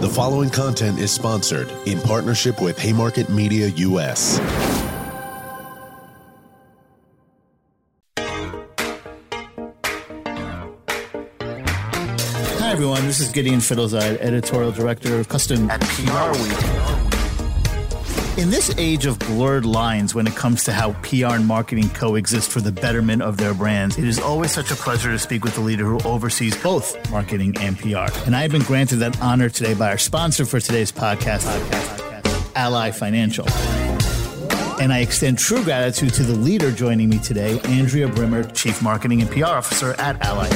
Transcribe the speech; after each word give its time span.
The 0.00 0.08
following 0.08 0.48
content 0.48 0.98
is 0.98 1.10
sponsored 1.12 1.70
in 1.86 2.00
partnership 2.00 2.62
with 2.62 2.78
Haymarket 2.78 3.28
Media 3.28 3.68
US. 3.68 4.38
Hi, 12.56 12.72
everyone. 12.72 13.02
This 13.02 13.20
is 13.20 13.28
Gideon 13.28 13.60
Fidelzeid, 13.60 14.16
editorial 14.22 14.72
director 14.72 15.20
of 15.20 15.28
Custom 15.28 15.68
at 15.70 15.82
PR 15.82 16.32
Week. 16.42 17.09
In 18.40 18.48
this 18.48 18.74
age 18.78 19.04
of 19.04 19.18
blurred 19.18 19.66
lines 19.66 20.14
when 20.14 20.26
it 20.26 20.34
comes 20.34 20.64
to 20.64 20.72
how 20.72 20.94
PR 21.02 21.34
and 21.34 21.46
marketing 21.46 21.90
coexist 21.90 22.50
for 22.50 22.62
the 22.62 22.72
betterment 22.72 23.20
of 23.20 23.36
their 23.36 23.52
brands, 23.52 23.98
it 23.98 24.04
is 24.04 24.18
always 24.18 24.50
such 24.50 24.70
a 24.70 24.74
pleasure 24.74 25.10
to 25.10 25.18
speak 25.18 25.44
with 25.44 25.54
the 25.56 25.60
leader 25.60 25.84
who 25.84 26.00
oversees 26.08 26.56
both 26.62 26.96
marketing 27.10 27.54
and 27.58 27.78
PR. 27.78 28.10
And 28.24 28.34
I 28.34 28.40
have 28.40 28.50
been 28.50 28.62
granted 28.62 28.96
that 28.96 29.20
honor 29.20 29.50
today 29.50 29.74
by 29.74 29.90
our 29.90 29.98
sponsor 29.98 30.46
for 30.46 30.58
today's 30.58 30.90
podcast, 30.90 31.44
Ally 32.56 32.92
Financial. 32.92 33.46
And 34.80 34.90
I 34.90 35.00
extend 35.00 35.38
true 35.38 35.62
gratitude 35.62 36.14
to 36.14 36.22
the 36.22 36.34
leader 36.34 36.72
joining 36.72 37.10
me 37.10 37.18
today, 37.18 37.60
Andrea 37.64 38.08
Brimmer, 38.08 38.44
Chief 38.44 38.80
Marketing 38.80 39.20
and 39.20 39.30
PR 39.30 39.44
Officer 39.44 39.92
at 39.98 40.18
Ally. 40.24 40.48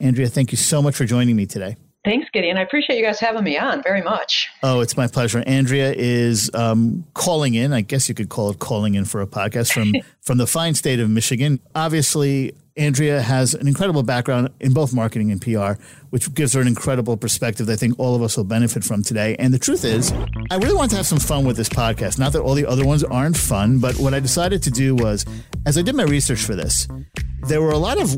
Andrea, 0.00 0.28
thank 0.28 0.52
you 0.52 0.56
so 0.56 0.80
much 0.80 0.96
for 0.96 1.04
joining 1.04 1.36
me 1.36 1.44
today. 1.44 1.76
Thanks, 2.04 2.28
Gideon. 2.32 2.58
I 2.58 2.62
appreciate 2.62 2.98
you 2.98 3.04
guys 3.04 3.18
having 3.18 3.44
me 3.44 3.56
on 3.56 3.82
very 3.82 4.02
much. 4.02 4.50
Oh, 4.62 4.80
it's 4.80 4.96
my 4.96 5.06
pleasure. 5.06 5.42
Andrea 5.46 5.92
is 5.96 6.50
um, 6.52 7.04
calling 7.14 7.54
in. 7.54 7.72
I 7.72 7.80
guess 7.80 8.10
you 8.10 8.14
could 8.14 8.28
call 8.28 8.50
it 8.50 8.58
calling 8.58 8.94
in 8.94 9.06
for 9.06 9.22
a 9.22 9.26
podcast 9.26 9.72
from 9.72 9.94
from 10.20 10.36
the 10.36 10.46
fine 10.46 10.74
state 10.74 11.00
of 11.00 11.08
Michigan. 11.08 11.60
Obviously, 11.74 12.54
Andrea 12.76 13.22
has 13.22 13.54
an 13.54 13.68
incredible 13.68 14.02
background 14.02 14.50
in 14.60 14.74
both 14.74 14.92
marketing 14.92 15.30
and 15.30 15.40
PR, 15.40 15.80
which 16.10 16.32
gives 16.34 16.52
her 16.52 16.60
an 16.60 16.66
incredible 16.66 17.16
perspective 17.16 17.66
that 17.66 17.72
I 17.72 17.76
think 17.76 17.98
all 17.98 18.14
of 18.14 18.22
us 18.22 18.36
will 18.36 18.44
benefit 18.44 18.84
from 18.84 19.02
today. 19.02 19.36
And 19.38 19.54
the 19.54 19.58
truth 19.58 19.84
is, 19.84 20.12
I 20.50 20.56
really 20.56 20.74
want 20.74 20.90
to 20.90 20.96
have 20.96 21.06
some 21.06 21.20
fun 21.20 21.44
with 21.44 21.56
this 21.56 21.68
podcast. 21.68 22.18
Not 22.18 22.32
that 22.32 22.42
all 22.42 22.54
the 22.54 22.66
other 22.66 22.84
ones 22.84 23.02
aren't 23.04 23.36
fun, 23.36 23.78
but 23.78 23.96
what 23.96 24.12
I 24.12 24.20
decided 24.20 24.62
to 24.64 24.70
do 24.70 24.94
was, 24.94 25.24
as 25.64 25.78
I 25.78 25.82
did 25.82 25.94
my 25.94 26.02
research 26.02 26.42
for 26.42 26.54
this, 26.54 26.86
there 27.46 27.62
were 27.62 27.70
a 27.70 27.78
lot 27.78 27.98
of 27.98 28.16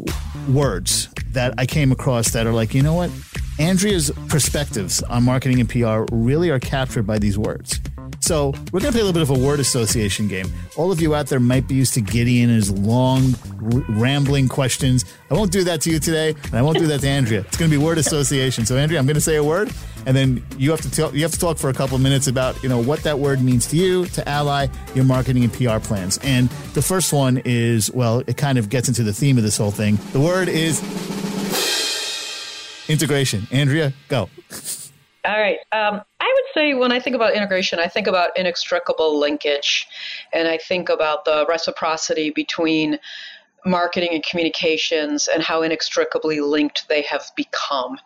words 0.49 1.09
that 1.33 1.55
I 1.59 1.67
came 1.67 1.93
across 1.93 2.31
that 2.31 2.47
are 2.47 2.53
like, 2.53 2.75
you 2.75 2.83
know 2.83 2.95
what? 2.95 3.11
Andrea's 3.59 4.11
perspectives 4.29 5.03
on 5.05 5.23
marketing 5.25 5.61
and 5.61 5.69
PR 5.69 6.05
really 6.15 6.51
are 6.51 6.61
captured 6.61 7.07
by 7.07 7.19
these 7.19 7.39
words. 7.39 7.81
So 8.21 8.49
we're 8.73 8.81
going 8.81 8.93
to 8.93 8.93
play 8.93 9.01
a 9.01 9.05
little 9.05 9.13
bit 9.13 9.23
of 9.23 9.31
a 9.31 9.39
word 9.39 9.61
association 9.61 10.27
game. 10.27 10.47
All 10.77 10.91
of 10.91 11.01
you 11.01 11.15
out 11.15 11.29
there 11.29 11.41
might 11.41 11.69
be 11.69 11.75
used 11.75 11.95
to 11.95 12.01
Gideon 12.01 12.51
and 12.51 12.57
his 12.57 12.71
long, 12.71 13.35
r- 13.63 13.85
rambling 13.89 14.49
questions. 14.49 15.05
I 15.31 15.35
won't 15.35 15.53
do 15.53 15.65
that 15.65 15.81
to 15.83 15.91
you 15.91 15.99
today, 16.01 16.35
and 16.45 16.55
I 16.55 16.63
won't 16.63 16.79
do 16.79 16.87
that 16.89 17.01
to 17.03 17.09
Andrea. 17.09 17.41
It's 17.41 17.57
going 17.57 17.71
to 17.71 17.79
be 17.79 17.83
word 17.83 17.99
association. 17.99 18.67
So 18.67 18.77
Andrea, 18.77 18.99
I'm 18.99 19.07
going 19.07 19.15
to 19.15 19.21
say 19.21 19.37
a 19.37 19.45
word, 19.45 19.73
and 20.07 20.17
then 20.17 20.45
you 20.59 20.71
have 20.71 20.81
to. 20.81 21.11
You 21.15 21.23
have 21.23 21.33
to 21.33 21.39
talk 21.39 21.57
for 21.57 21.71
a 21.71 21.75
couple 21.75 21.97
of 21.97 22.03
minutes 22.03 22.27
about 22.27 22.61
you 22.63 22.69
know 22.69 22.81
what 22.81 23.03
that 23.05 23.19
word 23.19 23.41
means 23.43 23.67
to 23.69 23.77
you, 23.77 24.07
to 24.07 24.29
ally 24.29 24.69
your 24.95 25.05
marketing 25.05 25.45
and 25.45 25.53
PR 25.53 25.79
plans. 25.79 26.19
And 26.23 26.49
the 26.75 26.83
first 26.83 27.13
one 27.13 27.43
is 27.45 27.93
well, 27.93 28.25
it 28.27 28.37
kind 28.37 28.59
of 28.59 28.71
gets 28.71 28.89
into 28.89 29.03
the 29.03 29.13
theme 29.13 29.37
of 29.37 29.45
this 29.45 29.57
whole 29.57 29.71
thing. 29.71 29.99
The 30.13 30.21
word 30.21 30.49
is 30.49 30.81
integration. 32.89 33.47
Andrea, 33.51 33.93
go. 34.09 34.29
All 35.25 35.41
right. 35.41 35.59
Um, 35.73 36.01
I 36.21 36.35
would 36.35 36.55
say 36.55 36.75
when 36.75 36.93
I 36.93 37.01
think 37.01 37.17
about 37.17 37.35
integration, 37.35 37.81
I 37.81 37.89
think 37.89 38.07
about 38.07 38.31
inextricable 38.37 39.19
linkage, 39.19 39.87
and 40.33 40.47
I 40.47 40.57
think 40.57 40.89
about 40.89 41.25
the 41.25 41.45
reciprocity 41.49 42.31
between 42.31 42.99
marketing 43.67 44.11
and 44.13 44.23
communications 44.23 45.29
and 45.29 45.43
how 45.43 45.63
inextricably 45.63 46.41
linked 46.41 46.89
they 46.89 47.03
have 47.03 47.25
become. 47.37 47.99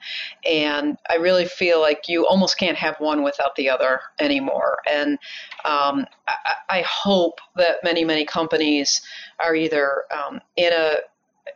And 0.45 0.97
I 1.11 1.17
really 1.17 1.44
feel 1.44 1.81
like 1.81 2.09
you 2.09 2.27
almost 2.27 2.59
can't 2.59 2.78
have 2.78 2.97
one 2.98 3.22
without 3.22 3.55
the 3.56 3.69
other 3.69 4.00
anymore. 4.19 4.78
And 4.91 5.19
um, 5.67 6.06
I, 6.27 6.34
I, 6.70 6.84
hope 6.89 7.41
that 7.56 7.77
many, 7.84 8.05
many 8.05 8.25
companies 8.25 9.03
are 9.38 9.54
either 9.54 10.04
um, 10.10 10.41
in 10.56 10.72
a 10.72 10.94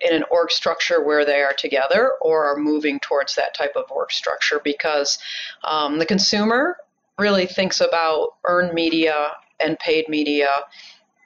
in 0.00 0.15
an 0.15 0.25
org 0.31 0.50
structure 0.50 1.03
where 1.03 1.25
they 1.25 1.43
are 1.43 1.53
together 1.53 2.12
or 2.21 2.45
are 2.45 2.56
moving 2.56 2.99
towards 3.00 3.34
that 3.34 3.55
type 3.55 3.72
of 3.77 3.84
org 3.91 4.11
structure 4.11 4.61
because 4.62 5.19
um, 5.65 5.99
the 5.99 6.06
consumer 6.06 6.77
really 7.19 7.47
thinks 7.47 7.81
about 7.81 8.31
earned 8.45 8.72
media 8.72 9.33
and 9.61 9.78
paid 9.78 10.09
media 10.09 10.49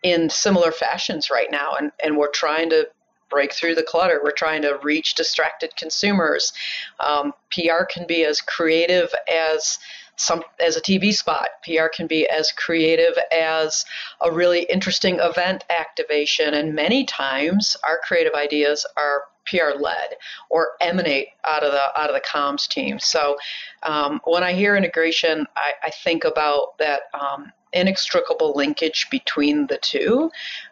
in 0.03 0.31
similar 0.31 0.71
fashions 0.71 1.31
right 1.31 1.51
now. 1.51 1.73
And, 1.79 1.93
and 2.03 2.17
we're 2.17 2.31
trying 2.31 2.71
to 2.71 2.89
break 3.31 3.53
through 3.53 3.75
the 3.75 3.83
clutter. 3.83 4.21
We're 4.23 4.31
trying 4.31 4.63
to 4.63 4.79
reach 4.83 5.15
distracted 5.15 5.77
consumers. 5.77 6.53
Um, 7.01 7.33
pr 7.51 7.85
can 7.91 8.07
be 8.07 8.25
as 8.25 8.41
creative 8.41 9.13
as 9.33 9.79
some 10.19 10.43
as 10.61 10.77
a 10.77 10.81
TV 10.81 11.15
spot. 11.15 11.49
PR 11.65 11.89
can 11.95 12.07
be 12.07 12.29
as 12.29 12.53
creative 12.53 13.17
as 13.33 13.85
a 14.21 14.31
really 14.31 14.65
interesting 14.65 15.19
event 15.21 15.65
activation, 15.71 16.55
and 16.55 16.75
many 16.75 17.05
times 17.05 17.77
our 17.85 18.01
creative 18.05 18.35
ideas 18.35 18.85
are 18.97 19.25
PR 19.47 19.79
led 19.79 20.15
or 20.51 20.73
emanate 20.81 21.29
out 21.47 21.63
of 21.63 21.73
the 21.73 22.01
out 22.01 22.11
of 22.11 22.15
the 22.15 22.21
comms 22.21 22.69
team. 22.69 22.99
So 22.99 23.37
um, 23.83 24.21
when 24.25 24.43
I 24.43 24.53
hear 24.53 24.77
integration, 24.77 25.47
I, 25.57 25.73
I 25.85 25.91
think 25.91 26.25
about 26.25 26.77
that 26.79 27.03
um, 27.15 27.53
inextricable 27.73 28.55
linkage 28.55 29.09
between 29.11 29.67
the 29.67 29.79
two 29.79 30.31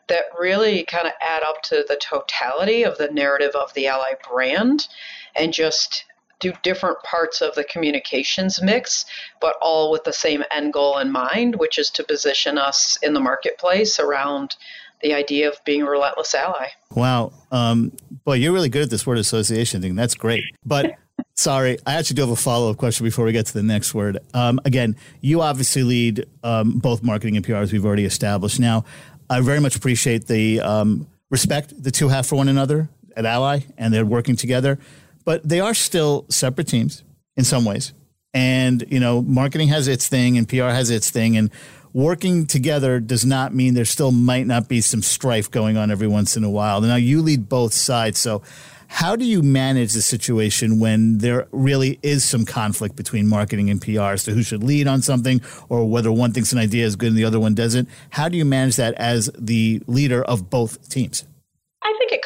that 0.08 0.24
really 0.38 0.84
kind 0.84 1.06
of 1.06 1.12
add 1.20 1.42
up 1.42 1.62
to 1.62 1.84
the 1.88 1.96
totality 1.96 2.84
of 2.84 2.98
the 2.98 3.08
narrative 3.08 3.54
of 3.54 3.72
the 3.74 3.86
Ally 3.86 4.12
brand 4.28 4.88
and 5.34 5.52
just 5.52 6.04
do 6.40 6.52
different 6.62 6.98
parts 7.02 7.40
of 7.40 7.54
the 7.54 7.64
communications 7.64 8.60
mix, 8.62 9.04
but 9.40 9.56
all 9.62 9.90
with 9.90 10.04
the 10.04 10.12
same 10.12 10.44
end 10.50 10.72
goal 10.72 10.98
in 10.98 11.10
mind, 11.10 11.56
which 11.56 11.78
is 11.78 11.90
to 11.90 12.04
position 12.04 12.58
us 12.58 12.98
in 13.02 13.14
the 13.14 13.20
marketplace 13.20 13.98
around 13.98 14.56
the 15.02 15.14
idea 15.14 15.48
of 15.48 15.56
being 15.64 15.82
a 15.82 15.90
relentless 15.90 16.34
ally. 16.34 16.68
Wow. 16.90 17.32
Um, 17.50 17.92
boy, 18.24 18.34
you're 18.34 18.52
really 18.52 18.68
good 18.68 18.82
at 18.82 18.90
this 18.90 19.06
word 19.06 19.18
association 19.18 19.82
thing. 19.82 19.94
That's 19.94 20.14
great. 20.14 20.42
But 20.64 20.94
sorry, 21.34 21.78
I 21.86 21.94
actually 21.94 22.14
do 22.14 22.22
have 22.22 22.30
a 22.30 22.36
follow 22.36 22.70
up 22.70 22.76
question 22.76 23.04
before 23.04 23.24
we 23.24 23.32
get 23.32 23.46
to 23.46 23.52
the 23.52 23.62
next 23.62 23.94
word. 23.94 24.18
Um, 24.34 24.60
again, 24.64 24.96
you 25.20 25.42
obviously 25.42 25.82
lead 25.82 26.26
um, 26.42 26.78
both 26.78 27.02
marketing 27.02 27.36
and 27.36 27.44
PR 27.44 27.56
as 27.56 27.72
we've 27.72 27.84
already 27.84 28.04
established. 28.04 28.58
Now, 28.58 28.84
I 29.28 29.40
very 29.40 29.60
much 29.60 29.76
appreciate 29.76 30.26
the 30.26 30.60
um, 30.60 31.06
respect 31.30 31.82
the 31.82 31.90
two 31.90 32.08
have 32.08 32.26
for 32.26 32.36
one 32.36 32.48
another 32.48 32.88
at 33.16 33.26
Ally 33.26 33.60
and 33.76 33.92
they're 33.92 34.06
working 34.06 34.36
together 34.36 34.78
but 35.26 35.46
they 35.46 35.60
are 35.60 35.74
still 35.74 36.24
separate 36.30 36.68
teams 36.68 37.04
in 37.36 37.44
some 37.44 37.66
ways. 37.66 37.92
And, 38.32 38.84
you 38.88 39.00
know, 39.00 39.20
marketing 39.20 39.68
has 39.68 39.88
its 39.88 40.08
thing 40.08 40.38
and 40.38 40.48
PR 40.48 40.70
has 40.70 40.88
its 40.88 41.10
thing. 41.10 41.36
And 41.36 41.50
working 41.92 42.46
together 42.46 43.00
does 43.00 43.26
not 43.26 43.54
mean 43.54 43.74
there 43.74 43.84
still 43.84 44.12
might 44.12 44.46
not 44.46 44.68
be 44.68 44.80
some 44.80 45.02
strife 45.02 45.50
going 45.50 45.76
on 45.76 45.90
every 45.90 46.06
once 46.06 46.36
in 46.36 46.44
a 46.44 46.50
while. 46.50 46.80
Now, 46.80 46.96
you 46.96 47.20
lead 47.20 47.48
both 47.48 47.74
sides. 47.74 48.18
So, 48.18 48.42
how 48.88 49.16
do 49.16 49.24
you 49.24 49.42
manage 49.42 49.94
the 49.94 50.00
situation 50.00 50.78
when 50.78 51.18
there 51.18 51.48
really 51.50 51.98
is 52.04 52.24
some 52.24 52.44
conflict 52.44 52.94
between 52.94 53.26
marketing 53.26 53.68
and 53.68 53.82
PR 53.82 54.12
as 54.12 54.22
to 54.24 54.30
who 54.30 54.44
should 54.44 54.62
lead 54.62 54.86
on 54.86 55.02
something 55.02 55.40
or 55.68 55.84
whether 55.90 56.12
one 56.12 56.32
thinks 56.32 56.52
an 56.52 56.60
idea 56.60 56.86
is 56.86 56.94
good 56.94 57.08
and 57.08 57.16
the 57.16 57.24
other 57.24 57.40
one 57.40 57.54
doesn't? 57.56 57.88
How 58.10 58.28
do 58.28 58.38
you 58.38 58.44
manage 58.44 58.76
that 58.76 58.94
as 58.94 59.28
the 59.36 59.82
leader 59.88 60.22
of 60.22 60.50
both 60.50 60.88
teams? 60.88 61.24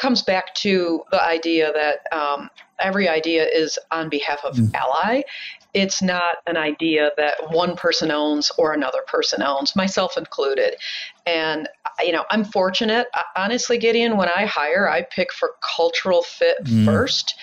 I 0.01 0.03
think 0.03 0.07
it 0.07 0.07
comes 0.07 0.23
back 0.23 0.55
to 0.55 1.03
the 1.11 1.23
idea 1.23 1.71
that 1.73 2.17
um, 2.17 2.49
every 2.79 3.07
idea 3.07 3.45
is 3.45 3.77
on 3.91 4.09
behalf 4.09 4.39
of 4.43 4.55
mm. 4.55 4.73
ally. 4.73 5.21
It's 5.73 6.01
not 6.01 6.37
an 6.47 6.57
idea 6.57 7.11
that 7.17 7.35
one 7.51 7.77
person 7.77 8.11
owns 8.11 8.51
or 8.57 8.73
another 8.73 9.01
person 9.07 9.41
owns, 9.41 9.75
myself 9.75 10.17
included. 10.17 10.75
And, 11.25 11.69
you 12.01 12.11
know, 12.11 12.25
I'm 12.29 12.43
fortunate. 12.43 13.07
Honestly, 13.37 13.77
Gideon, 13.77 14.17
when 14.17 14.27
I 14.35 14.45
hire, 14.45 14.89
I 14.89 15.03
pick 15.03 15.31
for 15.31 15.51
cultural 15.75 16.23
fit 16.23 16.57
mm. 16.65 16.83
first 16.83 17.35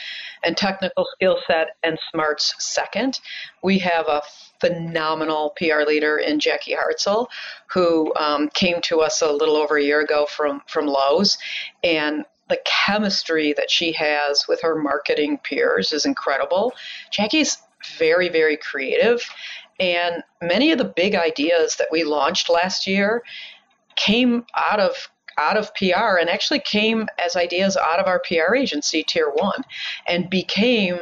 and 0.44 0.56
technical 0.56 1.06
skill 1.14 1.38
set 1.46 1.68
and 1.82 1.98
smarts 2.10 2.54
second. 2.58 3.18
We 3.62 3.78
have 3.78 4.06
a 4.08 4.22
phenomenal 4.60 5.54
PR 5.56 5.82
leader 5.86 6.18
in 6.18 6.38
Jackie 6.38 6.74
Hartzell, 6.74 7.26
who 7.72 8.14
um, 8.16 8.48
came 8.54 8.80
to 8.82 9.00
us 9.00 9.22
a 9.22 9.32
little 9.32 9.56
over 9.56 9.76
a 9.76 9.82
year 9.82 10.00
ago 10.00 10.26
from 10.26 10.62
from 10.66 10.86
Lowe's, 10.86 11.38
and 11.82 12.24
the 12.48 12.60
chemistry 12.64 13.52
that 13.56 13.70
she 13.70 13.92
has 13.92 14.46
with 14.48 14.60
her 14.62 14.74
marketing 14.74 15.38
peers 15.42 15.92
is 15.92 16.06
incredible. 16.06 16.72
Jackie's 17.10 17.58
very, 17.98 18.28
very 18.28 18.56
creative. 18.56 19.22
And 19.80 20.22
many 20.42 20.72
of 20.72 20.78
the 20.78 20.84
big 20.84 21.14
ideas 21.14 21.76
that 21.76 21.88
we 21.90 22.04
launched 22.04 22.50
last 22.50 22.86
year 22.86 23.22
came 23.96 24.44
out 24.70 24.80
of 24.80 24.94
out 25.38 25.56
of 25.56 25.72
PR 25.76 26.18
and 26.18 26.28
actually 26.28 26.58
came 26.58 27.06
as 27.24 27.36
ideas 27.36 27.76
out 27.76 28.00
of 28.00 28.08
our 28.08 28.20
PR 28.20 28.56
agency 28.56 29.04
tier 29.04 29.30
1 29.30 29.62
and 30.08 30.28
became 30.28 30.98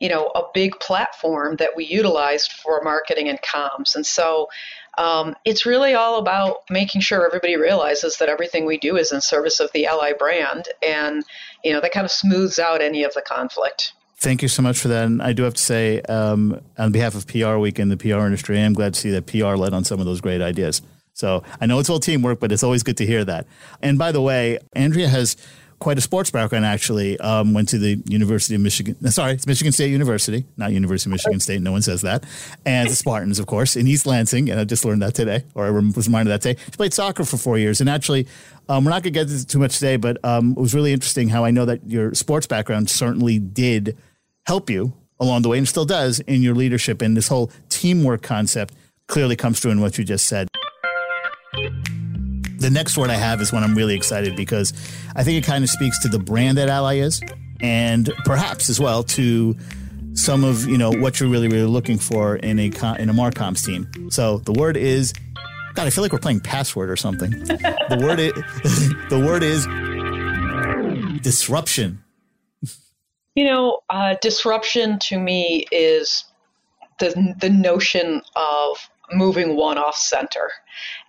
you 0.00 0.08
know 0.08 0.28
a 0.28 0.42
big 0.54 0.78
platform 0.80 1.56
that 1.56 1.76
we 1.76 1.84
utilized 1.84 2.52
for 2.52 2.80
marketing 2.82 3.28
and 3.28 3.38
comms 3.42 3.94
and 3.94 4.06
so 4.06 4.48
um, 4.98 5.34
it's 5.44 5.66
really 5.66 5.94
all 5.94 6.18
about 6.18 6.58
making 6.70 7.00
sure 7.00 7.26
everybody 7.26 7.56
realizes 7.56 8.16
that 8.18 8.28
everything 8.28 8.66
we 8.66 8.78
do 8.78 8.96
is 8.96 9.12
in 9.12 9.20
service 9.20 9.60
of 9.60 9.70
the 9.72 9.86
Ally 9.86 10.12
brand, 10.12 10.68
and 10.86 11.24
you 11.64 11.72
know 11.72 11.80
that 11.80 11.92
kind 11.92 12.04
of 12.04 12.10
smooths 12.10 12.58
out 12.58 12.82
any 12.82 13.02
of 13.04 13.14
the 13.14 13.22
conflict. 13.22 13.92
Thank 14.18 14.42
you 14.42 14.48
so 14.48 14.60
much 14.60 14.78
for 14.78 14.88
that. 14.88 15.06
And 15.06 15.22
I 15.22 15.32
do 15.32 15.44
have 15.44 15.54
to 15.54 15.62
say, 15.62 16.02
um, 16.02 16.60
on 16.76 16.92
behalf 16.92 17.14
of 17.14 17.26
PR 17.26 17.56
Week 17.56 17.78
and 17.78 17.90
the 17.90 17.96
PR 17.96 18.26
industry, 18.26 18.58
I 18.58 18.62
am 18.62 18.74
glad 18.74 18.92
to 18.92 19.00
see 19.00 19.10
that 19.12 19.26
PR 19.26 19.56
led 19.56 19.72
on 19.72 19.82
some 19.82 19.98
of 19.98 20.04
those 20.04 20.20
great 20.20 20.42
ideas. 20.42 20.82
So 21.14 21.42
I 21.58 21.66
know 21.66 21.78
it's 21.78 21.88
all 21.88 22.00
teamwork, 22.00 22.38
but 22.38 22.52
it's 22.52 22.62
always 22.62 22.82
good 22.82 22.98
to 22.98 23.06
hear 23.06 23.24
that. 23.24 23.46
And 23.80 23.98
by 23.98 24.12
the 24.12 24.20
way, 24.20 24.58
Andrea 24.74 25.08
has 25.08 25.36
quite 25.80 25.98
a 25.98 26.00
sports 26.00 26.30
background, 26.30 26.64
actually. 26.64 27.18
Um, 27.18 27.52
went 27.52 27.68
to 27.70 27.78
the 27.78 28.00
University 28.06 28.54
of 28.54 28.60
Michigan. 28.60 28.94
Sorry, 29.10 29.32
it's 29.32 29.46
Michigan 29.46 29.72
State 29.72 29.90
University, 29.90 30.44
not 30.56 30.72
University 30.72 31.08
of 31.08 31.12
Michigan 31.12 31.40
State. 31.40 31.60
No 31.60 31.72
one 31.72 31.82
says 31.82 32.02
that. 32.02 32.24
And 32.64 32.88
the 32.88 32.94
Spartans, 32.94 33.40
of 33.40 33.46
course, 33.46 33.74
in 33.74 33.88
East 33.88 34.06
Lansing. 34.06 34.48
And 34.50 34.60
I 34.60 34.64
just 34.64 34.84
learned 34.84 35.02
that 35.02 35.14
today, 35.14 35.44
or 35.54 35.66
I 35.66 35.70
was 35.70 36.06
reminded 36.06 36.30
that 36.30 36.42
today. 36.42 36.60
She 36.66 36.70
played 36.70 36.94
soccer 36.94 37.24
for 37.24 37.36
four 37.36 37.58
years. 37.58 37.80
And 37.80 37.90
actually, 37.90 38.28
um, 38.68 38.84
we're 38.84 38.90
not 38.90 39.02
going 39.02 39.12
to 39.12 39.18
get 39.18 39.28
into 39.28 39.44
too 39.44 39.58
much 39.58 39.74
today, 39.74 39.96
but 39.96 40.24
um, 40.24 40.52
it 40.52 40.60
was 40.60 40.74
really 40.74 40.92
interesting 40.92 41.28
how 41.28 41.44
I 41.44 41.50
know 41.50 41.64
that 41.64 41.84
your 41.84 42.14
sports 42.14 42.46
background 42.46 42.88
certainly 42.88 43.40
did– 43.40 43.98
help 44.50 44.70
you 44.70 44.92
along 45.20 45.42
the 45.42 45.48
way 45.48 45.58
and 45.58 45.68
still 45.68 45.84
does 45.84 46.20
in 46.20 46.42
your 46.42 46.54
leadership. 46.54 47.02
And 47.02 47.16
this 47.16 47.28
whole 47.28 47.50
teamwork 47.68 48.22
concept 48.22 48.74
clearly 49.06 49.36
comes 49.36 49.60
through 49.60 49.72
in 49.72 49.80
what 49.80 49.98
you 49.98 50.04
just 50.04 50.26
said. 50.26 50.48
The 52.60 52.70
next 52.70 52.96
word 52.98 53.10
I 53.10 53.14
have 53.14 53.40
is 53.40 53.52
one 53.52 53.64
I'm 53.64 53.74
really 53.74 53.94
excited 53.94 54.36
because 54.36 54.72
I 55.16 55.24
think 55.24 55.42
it 55.42 55.46
kind 55.46 55.64
of 55.64 55.70
speaks 55.70 55.98
to 56.00 56.08
the 56.08 56.18
brand 56.18 56.58
that 56.58 56.68
Ally 56.68 56.96
is 56.96 57.20
and 57.60 58.12
perhaps 58.24 58.68
as 58.68 58.78
well 58.78 59.02
to 59.02 59.56
some 60.12 60.44
of 60.44 60.66
you 60.66 60.76
know 60.76 60.90
what 60.90 61.20
you're 61.20 61.28
really 61.28 61.48
really 61.48 61.66
looking 61.66 61.98
for 61.98 62.36
in 62.36 62.58
a 62.58 62.66
in 62.98 63.08
a 63.08 63.14
Marcomms 63.14 63.64
team. 63.64 64.10
So 64.10 64.38
the 64.38 64.52
word 64.52 64.76
is 64.76 65.14
God, 65.74 65.86
I 65.86 65.90
feel 65.90 66.02
like 66.02 66.12
we're 66.12 66.18
playing 66.18 66.40
password 66.40 66.90
or 66.90 66.96
something. 66.96 67.30
the 67.30 67.98
word 68.02 68.20
is 68.20 68.32
the 69.08 69.18
word 69.18 69.42
is 69.42 69.66
disruption. 71.22 72.02
You 73.34 73.44
know, 73.46 73.80
uh, 73.88 74.16
disruption 74.20 74.98
to 75.04 75.18
me 75.18 75.64
is 75.72 76.24
the 76.98 77.34
the 77.40 77.48
notion 77.48 78.20
of 78.36 78.90
moving 79.12 79.56
one 79.56 79.78
off 79.78 79.96
center 79.96 80.50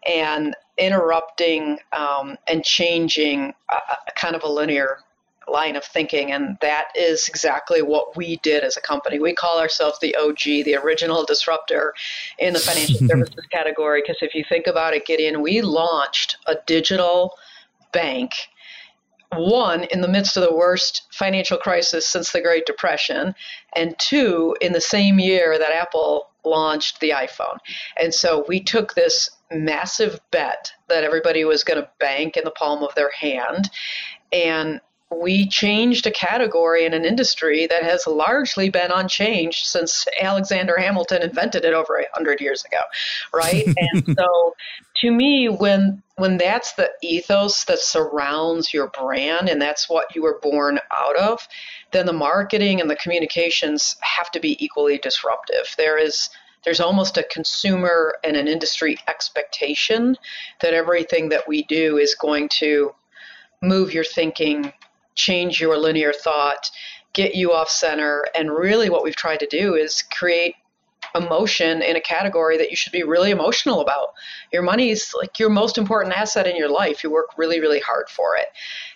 and 0.07 0.56
interrupting 0.77 1.80
um, 1.94 2.38
and 2.48 2.63
changing 2.63 3.53
a, 3.71 3.75
a 3.75 4.12
kind 4.15 4.36
of 4.36 4.44
a 4.44 4.48
linear 4.48 5.00
line 5.48 5.75
of 5.75 5.83
thinking. 5.83 6.31
And 6.31 6.57
that 6.62 6.88
is 6.95 7.27
exactly 7.27 7.81
what 7.81 8.15
we 8.15 8.38
did 8.38 8.63
as 8.63 8.77
a 8.77 8.81
company. 8.81 9.19
We 9.19 9.33
call 9.33 9.59
ourselves 9.59 10.00
the 10.00 10.15
og 10.15 10.38
the 10.44 10.75
original 10.75 11.25
disruptor 11.25 11.94
in 12.39 12.53
the 12.53 12.59
financial 12.59 13.07
services 13.07 13.45
category. 13.51 14.01
Because 14.01 14.18
if 14.21 14.33
you 14.33 14.44
think 14.48 14.68
about 14.68 14.94
it 14.94 15.06
gideon 15.06 15.42
we 15.42 15.62
launched 15.62 16.38
a 16.48 16.56
digital 16.65 17.33
bank 17.92 18.31
one, 19.36 19.83
in 19.86 20.01
the 20.01 20.07
midst 20.07 20.38
of 20.38 20.44
the 20.44 20.56
worst 20.56 21.04
financial 21.12 21.57
crisis 21.57 22.07
since 22.07 22.31
the 22.31 22.42
Great 22.42 22.66
Depression, 22.66 23.33
and 23.75 23.95
two, 23.98 24.56
in 24.62 24.74
the 24.74 24.81
same 24.81 25.19
year 25.19 25.57
that 25.57 25.72
Apple 25.72 26.30
launched 26.44 27.00
the 27.00 27.12
iPhone. 27.12 27.57
And 28.00 28.13
so 28.13 28.45
we 28.48 28.60
took 28.60 28.94
this 28.94 29.30
massive 29.51 30.19
bet 30.31 30.72
that 30.88 31.04
everybody 31.04 31.45
was 31.45 31.63
going 31.63 31.81
to 31.81 31.89
bank 32.00 32.36
in 32.38 32.44
the 32.44 32.51
palm 32.51 32.83
of 32.83 32.95
their 32.95 33.12
hand. 33.12 33.69
And 34.31 34.81
we 35.12 35.48
changed 35.48 36.08
a 36.08 36.12
category 36.12 36.86
in 36.86 36.94
an 36.94 37.04
industry 37.04 37.68
that 37.68 37.84
has 37.84 38.08
largely 38.08 38.69
been 38.69 38.92
unchanged 38.92 39.66
since 39.66 40.06
Alexander 40.22 40.78
Hamilton 40.78 41.22
invented 41.22 41.66
it 41.66 41.74
over 41.74 41.98
a 41.98 42.06
hundred 42.13 42.40
years 42.40 42.63
ago, 42.63 42.80
right? 43.34 43.66
and 43.78 44.16
so, 44.18 44.56
to 45.02 45.12
me, 45.12 45.50
when 45.50 46.02
when 46.16 46.38
that's 46.38 46.74
the 46.74 46.90
ethos 47.02 47.66
that 47.66 47.80
surrounds 47.80 48.74
your 48.74 48.88
brand 48.88 49.50
and 49.50 49.62
that's 49.62 49.90
what 49.90 50.16
you 50.16 50.22
were 50.22 50.40
born 50.42 50.80
out 50.98 51.18
of, 51.18 51.48
then 51.92 52.06
the 52.06 52.13
marketing 52.13 52.80
and 52.80 52.90
the 52.90 52.96
communications 52.96 53.96
have 54.02 54.31
to 54.31 54.40
be 54.40 54.63
equally 54.63 54.98
disruptive. 54.98 55.75
There 55.78 55.98
is 55.98 56.30
there's 56.63 56.80
almost 56.80 57.18
a 57.18 57.24
consumer 57.24 58.16
and 58.24 58.38
an 58.38 58.48
industry 58.48 58.98
expectation 59.08 60.16
that 60.62 60.74
everything 60.74 61.30
that 61.30 61.48
we 61.48 61.63
do 61.63 61.98
is 61.98 62.16
going 62.16 62.50
to 62.50 62.94
move 63.63 63.94
your 63.94 64.04
thinking 64.04 64.72
change 65.16 65.60
your 65.60 65.78
linear 65.78 66.13
thought, 66.13 66.69
get 67.13 67.36
you 67.36 67.54
off 67.54 67.69
center. 67.69 68.25
And 68.36 68.52
really, 68.52 68.90
what 68.90 69.04
we've 69.04 69.16
tried 69.16 69.40
to 69.40 69.48
do 69.48 69.75
is 69.75 70.02
create 70.02 70.56
emotion 71.16 71.81
in 71.81 71.96
a 71.96 72.02
category 72.02 72.58
that 72.58 72.69
you 72.69 72.75
should 72.75 72.94
be 72.94 73.04
really 73.04 73.31
emotional 73.31 73.81
about. 73.81 74.13
Your 74.54 74.62
money 74.62 74.92
is 74.92 75.13
like 75.18 75.40
your 75.40 75.50
most 75.50 75.78
important 75.78 76.16
asset 76.16 76.48
in 76.48 76.56
your 76.56 76.69
life. 76.69 77.04
You 77.04 77.12
work 77.12 77.38
really, 77.38 77.60
really 77.60 77.80
hard 77.80 78.10
for 78.10 78.36
it. 78.38 78.46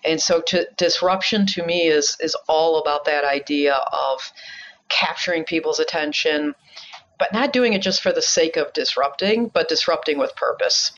And 0.04 0.22
so 0.22 0.42
to, 0.48 0.68
disruption 0.78 1.46
to 1.48 1.66
me 1.66 1.88
is 1.88 2.18
is 2.20 2.36
all 2.48 2.80
about 2.80 3.06
that 3.06 3.26
idea 3.26 3.74
of 3.92 4.32
capturing 4.90 5.44
people's 5.44 5.80
attention, 5.80 6.56
but 7.20 7.34
not 7.34 7.54
doing 7.54 7.74
it 7.74 7.82
just 7.82 8.02
for 8.02 8.12
the 8.12 8.22
sake 8.22 8.56
of 8.56 8.72
disrupting, 8.74 9.48
but 9.48 9.68
disrupting 9.68 10.18
with 10.18 10.36
purpose. 10.36 10.92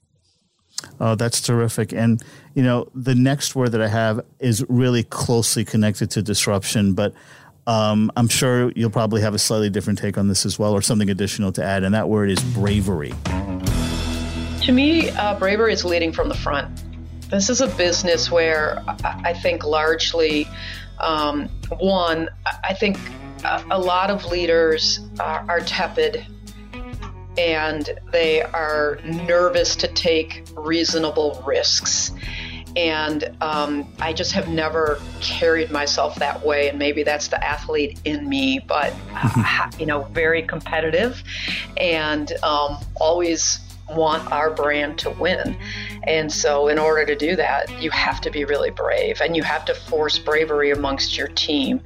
Oh, 0.99 1.15
that's 1.15 1.41
terrific. 1.41 1.93
And, 1.93 2.23
you 2.53 2.63
know, 2.63 2.87
the 2.93 3.15
next 3.15 3.55
word 3.55 3.71
that 3.71 3.81
I 3.81 3.87
have 3.87 4.21
is 4.39 4.63
really 4.69 5.03
closely 5.03 5.65
connected 5.65 6.11
to 6.11 6.21
disruption, 6.21 6.93
but 6.93 7.13
um, 7.67 8.11
I'm 8.15 8.27
sure 8.27 8.71
you'll 8.75 8.89
probably 8.89 9.21
have 9.21 9.33
a 9.33 9.39
slightly 9.39 9.69
different 9.69 9.99
take 9.99 10.17
on 10.17 10.27
this 10.27 10.45
as 10.45 10.57
well 10.57 10.73
or 10.73 10.81
something 10.81 11.09
additional 11.09 11.51
to 11.53 11.63
add. 11.63 11.83
And 11.83 11.93
that 11.93 12.09
word 12.09 12.29
is 12.29 12.41
bravery. 12.53 13.13
To 14.61 14.71
me, 14.71 15.09
uh, 15.09 15.37
bravery 15.37 15.73
is 15.73 15.83
leading 15.83 16.11
from 16.13 16.29
the 16.29 16.35
front. 16.35 16.83
This 17.29 17.49
is 17.49 17.59
a 17.61 17.67
business 17.67 18.31
where 18.31 18.83
I 19.03 19.33
think 19.33 19.65
largely, 19.65 20.47
um, 20.99 21.49
one, 21.79 22.29
I 22.63 22.73
think 22.73 22.97
a 23.43 23.79
lot 23.79 24.09
of 24.09 24.25
leaders 24.25 24.99
are, 25.19 25.45
are 25.49 25.59
tepid 25.59 26.25
and 27.37 27.99
they 28.11 28.41
are 28.41 28.99
nervous 29.03 29.75
to 29.77 29.87
take 29.87 30.43
reasonable 30.55 31.43
risks. 31.45 32.11
And 32.75 33.35
um, 33.41 33.91
I 33.99 34.13
just 34.13 34.33
have 34.33 34.49
never 34.49 35.01
carried 35.19 35.71
myself 35.71 36.15
that 36.15 36.45
way. 36.45 36.69
And 36.69 36.77
maybe 36.77 37.01
that's 37.03 37.27
the 37.27 37.43
athlete 37.43 37.99
in 38.05 38.29
me, 38.29 38.59
but, 38.59 38.93
uh, 39.13 39.71
you 39.79 39.85
know, 39.85 40.03
very 40.11 40.43
competitive 40.43 41.23
and 41.77 42.31
um, 42.43 42.77
always 42.95 43.59
want 43.89 44.29
our 44.31 44.51
brand 44.51 44.99
to 44.99 45.09
win. 45.11 45.57
And 46.03 46.31
so, 46.31 46.67
in 46.67 46.77
order 46.77 47.05
to 47.05 47.15
do 47.15 47.35
that, 47.35 47.81
you 47.81 47.89
have 47.91 48.21
to 48.21 48.29
be 48.29 48.45
really 48.45 48.69
brave 48.69 49.21
and 49.21 49.35
you 49.35 49.43
have 49.43 49.65
to 49.65 49.73
force 49.73 50.19
bravery 50.19 50.71
amongst 50.71 51.17
your 51.17 51.27
team. 51.29 51.81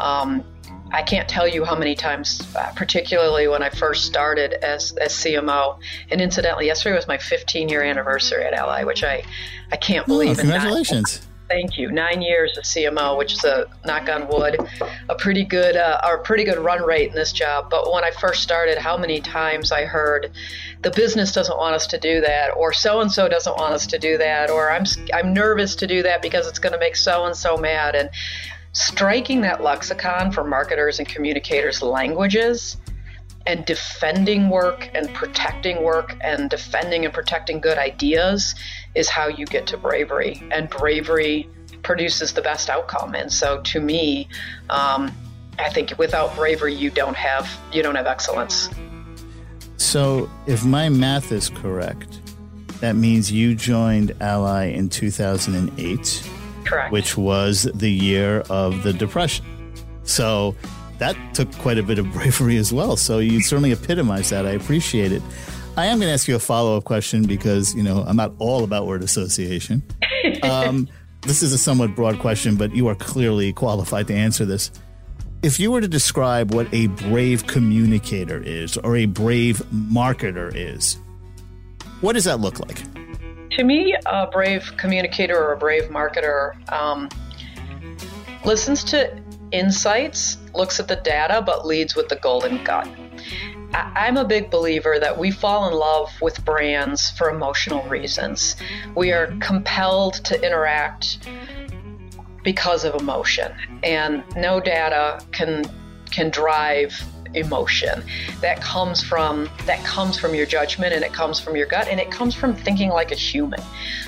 Um, 0.00 0.44
I 0.92 1.02
can't 1.02 1.28
tell 1.28 1.48
you 1.48 1.64
how 1.64 1.76
many 1.76 1.94
times, 1.94 2.42
uh, 2.54 2.72
particularly 2.74 3.48
when 3.48 3.62
I 3.62 3.70
first 3.70 4.04
started 4.04 4.54
as, 4.64 4.92
as 4.92 5.12
CMO. 5.12 5.78
And 6.10 6.20
incidentally, 6.20 6.66
yesterday 6.66 6.96
was 6.96 7.08
my 7.08 7.18
15 7.18 7.68
year 7.68 7.82
anniversary 7.82 8.44
at 8.44 8.52
Ally, 8.52 8.84
which 8.84 9.02
I, 9.02 9.24
I 9.72 9.76
can't 9.76 10.04
oh, 10.04 10.12
believe. 10.12 10.38
Oh, 10.38 10.42
congratulations. 10.42 11.26
Thank 11.48 11.78
you. 11.78 11.92
Nine 11.92 12.22
years 12.22 12.58
of 12.58 12.64
CMO, 12.64 13.16
which 13.16 13.32
is 13.32 13.44
a 13.44 13.66
knock 13.84 14.08
on 14.08 14.26
wood, 14.28 14.58
a 15.08 15.14
pretty 15.14 15.44
good, 15.44 15.76
uh, 15.76 16.00
a 16.02 16.18
pretty 16.18 16.42
good 16.42 16.58
run 16.58 16.82
rate 16.82 17.10
in 17.10 17.14
this 17.14 17.32
job. 17.32 17.70
But 17.70 17.92
when 17.92 18.02
I 18.02 18.10
first 18.10 18.42
started, 18.42 18.78
how 18.78 18.96
many 18.96 19.20
times 19.20 19.70
I 19.70 19.84
heard, 19.84 20.32
the 20.82 20.90
business 20.90 21.30
doesn't 21.30 21.56
want 21.56 21.76
us 21.76 21.86
to 21.88 21.98
do 21.98 22.20
that, 22.20 22.50
or 22.56 22.72
so 22.72 23.00
and 23.00 23.12
so 23.12 23.28
doesn't 23.28 23.56
want 23.56 23.74
us 23.74 23.86
to 23.88 23.98
do 23.98 24.18
that, 24.18 24.50
or 24.50 24.70
I'm 24.72 24.84
I'm 25.14 25.32
nervous 25.32 25.76
to 25.76 25.86
do 25.86 26.02
that 26.02 26.20
because 26.20 26.48
it's 26.48 26.58
going 26.58 26.72
to 26.72 26.80
make 26.80 26.96
so 26.96 27.26
and 27.26 27.36
so 27.36 27.56
mad. 27.56 27.94
And 27.94 28.10
striking 28.76 29.40
that 29.40 29.62
lexicon 29.62 30.30
for 30.30 30.44
marketers 30.44 30.98
and 30.98 31.08
communicators' 31.08 31.80
languages 31.80 32.76
and 33.46 33.64
defending 33.64 34.50
work 34.50 34.90
and 34.94 35.12
protecting 35.14 35.82
work 35.82 36.14
and 36.20 36.50
defending 36.50 37.06
and 37.06 37.14
protecting 37.14 37.58
good 37.58 37.78
ideas 37.78 38.54
is 38.94 39.08
how 39.08 39.28
you 39.28 39.46
get 39.46 39.66
to 39.66 39.78
bravery. 39.78 40.42
And 40.50 40.68
bravery 40.68 41.48
produces 41.82 42.34
the 42.34 42.42
best 42.42 42.68
outcome. 42.68 43.14
And 43.14 43.32
so 43.32 43.62
to 43.62 43.80
me, 43.80 44.28
um, 44.68 45.10
I 45.58 45.70
think 45.70 45.94
without 45.96 46.36
bravery, 46.36 46.74
you 46.74 46.90
don't 46.90 47.16
have 47.16 47.50
you 47.72 47.82
don't 47.82 47.94
have 47.94 48.06
excellence. 48.06 48.68
So 49.78 50.28
if 50.46 50.66
my 50.66 50.90
math 50.90 51.32
is 51.32 51.48
correct, 51.48 52.20
that 52.80 52.94
means 52.94 53.32
you 53.32 53.54
joined 53.54 54.14
Ally 54.20 54.66
in 54.66 54.90
2008 54.90 56.30
Correct. 56.66 56.92
Which 56.92 57.16
was 57.16 57.62
the 57.74 57.90
year 57.90 58.40
of 58.50 58.82
the 58.82 58.92
Depression. 58.92 59.44
So 60.04 60.54
that 60.98 61.16
took 61.34 61.50
quite 61.58 61.78
a 61.78 61.82
bit 61.82 61.98
of 61.98 62.10
bravery 62.12 62.56
as 62.56 62.72
well. 62.72 62.96
So 62.96 63.18
you 63.18 63.40
certainly 63.40 63.72
epitomized 63.72 64.30
that. 64.30 64.46
I 64.46 64.50
appreciate 64.50 65.12
it. 65.12 65.22
I 65.76 65.86
am 65.86 65.98
going 65.98 66.08
to 66.08 66.12
ask 66.14 66.26
you 66.26 66.36
a 66.36 66.38
follow 66.38 66.78
up 66.78 66.84
question 66.84 67.24
because, 67.26 67.74
you 67.74 67.82
know, 67.82 68.02
I'm 68.06 68.16
not 68.16 68.32
all 68.38 68.64
about 68.64 68.86
word 68.86 69.02
association. 69.02 69.82
Um, 70.42 70.88
this 71.22 71.40
is 71.40 71.52
a 71.52 71.58
somewhat 71.58 71.94
broad 71.94 72.18
question, 72.18 72.56
but 72.56 72.74
you 72.74 72.88
are 72.88 72.96
clearly 72.96 73.52
qualified 73.52 74.08
to 74.08 74.14
answer 74.14 74.44
this. 74.44 74.72
If 75.42 75.60
you 75.60 75.70
were 75.70 75.80
to 75.80 75.86
describe 75.88 76.52
what 76.52 76.66
a 76.72 76.88
brave 76.88 77.46
communicator 77.46 78.42
is 78.42 78.76
or 78.76 78.96
a 78.96 79.06
brave 79.06 79.58
marketer 79.72 80.52
is, 80.52 80.98
what 82.00 82.14
does 82.14 82.24
that 82.24 82.40
look 82.40 82.58
like? 82.58 82.82
To 83.56 83.64
me, 83.64 83.96
a 84.04 84.26
brave 84.26 84.72
communicator 84.76 85.36
or 85.42 85.52
a 85.52 85.56
brave 85.56 85.84
marketer 85.84 86.54
um, 86.70 87.08
listens 88.44 88.84
to 88.84 89.18
insights, 89.50 90.36
looks 90.54 90.78
at 90.78 90.88
the 90.88 90.96
data 90.96 91.42
but 91.44 91.66
leads 91.66 91.96
with 91.96 92.08
the 92.08 92.16
golden 92.16 92.62
gut. 92.64 92.86
I'm 93.72 94.18
a 94.18 94.24
big 94.24 94.50
believer 94.50 94.98
that 95.00 95.18
we 95.18 95.30
fall 95.30 95.68
in 95.68 95.74
love 95.74 96.10
with 96.20 96.44
brands 96.44 97.10
for 97.10 97.30
emotional 97.30 97.82
reasons. 97.88 98.56
We 98.94 99.12
are 99.12 99.34
compelled 99.40 100.14
to 100.24 100.46
interact 100.46 101.26
because 102.44 102.84
of 102.84 102.94
emotion, 102.94 103.52
and 103.82 104.22
no 104.36 104.60
data 104.60 105.20
can 105.32 105.64
can 106.10 106.30
drive 106.30 106.92
emotion 107.34 108.02
that 108.40 108.60
comes 108.60 109.02
from 109.02 109.48
that 109.64 109.82
comes 109.84 110.18
from 110.18 110.34
your 110.34 110.46
judgment 110.46 110.92
and 110.92 111.04
it 111.04 111.12
comes 111.12 111.40
from 111.40 111.56
your 111.56 111.66
gut 111.66 111.88
and 111.88 112.00
it 112.00 112.10
comes 112.10 112.34
from 112.34 112.54
thinking 112.54 112.88
like 112.88 113.12
a 113.12 113.14
human 113.14 113.60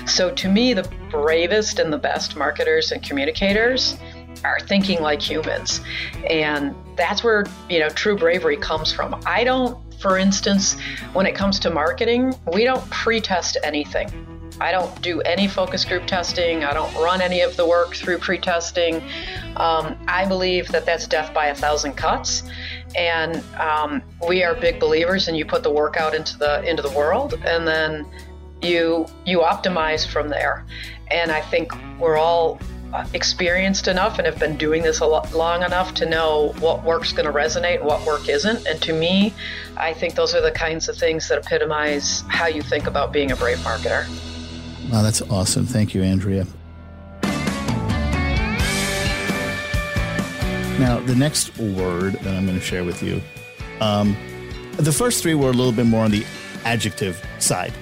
so 0.05 0.31
to 0.31 0.49
me 0.49 0.73
the 0.73 0.89
bravest 1.09 1.79
and 1.79 1.91
the 1.91 1.97
best 1.97 2.35
marketers 2.35 2.91
and 2.91 3.03
communicators 3.03 3.97
are 4.43 4.59
thinking 4.61 5.01
like 5.01 5.21
humans. 5.21 5.81
And 6.29 6.75
that's 6.95 7.23
where, 7.23 7.45
you 7.69 7.79
know, 7.79 7.89
true 7.89 8.15
bravery 8.15 8.57
comes 8.57 8.91
from. 8.91 9.19
I 9.25 9.43
don't, 9.43 9.77
for 9.99 10.17
instance, 10.17 10.77
when 11.13 11.25
it 11.25 11.35
comes 11.35 11.59
to 11.59 11.69
marketing, 11.69 12.33
we 12.53 12.63
don't 12.63 12.87
pre 12.89 13.19
test 13.19 13.57
anything. 13.63 14.29
I 14.61 14.71
don't 14.71 15.01
do 15.01 15.21
any 15.21 15.47
focus 15.47 15.85
group 15.85 16.05
testing. 16.05 16.65
I 16.65 16.73
don't 16.73 16.93
run 16.95 17.21
any 17.21 17.41
of 17.41 17.55
the 17.55 17.65
work 17.65 17.95
through 17.95 18.17
pre-testing. 18.17 19.01
Um, 19.55 19.97
I 20.07 20.25
believe 20.25 20.67
that 20.69 20.85
that's 20.85 21.07
death 21.07 21.33
by 21.33 21.47
a 21.47 21.55
thousand 21.55 21.93
cuts, 21.93 22.43
and 22.95 23.43
um, 23.55 24.01
we 24.27 24.43
are 24.43 24.55
big 24.55 24.79
believers. 24.79 25.27
And 25.27 25.37
you 25.37 25.45
put 25.45 25.63
the 25.63 25.71
work 25.71 25.97
out 25.97 26.13
into 26.13 26.37
the 26.37 26.63
into 26.69 26.81
the 26.81 26.91
world, 26.91 27.33
and 27.45 27.67
then 27.67 28.05
you 28.61 29.05
you 29.25 29.39
optimize 29.39 30.07
from 30.07 30.29
there. 30.29 30.65
And 31.11 31.31
I 31.31 31.41
think 31.41 31.71
we're 31.99 32.17
all 32.17 32.59
experienced 33.13 33.87
enough 33.87 34.17
and 34.17 34.25
have 34.25 34.39
been 34.39 34.57
doing 34.57 34.81
this 34.81 34.99
a 34.99 35.05
lot 35.05 35.31
long 35.33 35.63
enough 35.63 35.93
to 35.95 36.09
know 36.09 36.53
what 36.59 36.83
work's 36.83 37.13
going 37.13 37.25
to 37.25 37.31
resonate 37.31 37.83
what 37.83 38.05
work 38.05 38.27
isn't. 38.27 38.65
And 38.65 38.81
to 38.81 38.93
me, 38.93 39.33
I 39.77 39.93
think 39.93 40.15
those 40.15 40.33
are 40.33 40.41
the 40.41 40.51
kinds 40.51 40.89
of 40.89 40.97
things 40.97 41.27
that 41.29 41.37
epitomize 41.37 42.23
how 42.27 42.47
you 42.47 42.61
think 42.61 42.87
about 42.87 43.13
being 43.13 43.31
a 43.31 43.35
brave 43.35 43.59
marketer. 43.59 44.07
Wow, 44.91 45.03
that's 45.03 45.21
awesome. 45.23 45.65
Thank 45.65 45.93
you, 45.93 46.01
Andrea. 46.01 46.47
Now, 50.79 51.01
the 51.01 51.13
next 51.15 51.57
word 51.57 52.13
that 52.13 52.33
I'm 52.33 52.45
going 52.45 52.57
to 52.57 52.65
share 52.65 52.85
with 52.85 53.03
you, 53.03 53.21
um, 53.81 54.15
the 54.77 54.93
first 54.93 55.21
three 55.21 55.35
were 55.35 55.49
a 55.49 55.53
little 55.53 55.73
bit 55.73 55.85
more 55.85 56.05
on 56.05 56.11
the 56.11 56.25
adjective 56.63 57.21
side. 57.37 57.73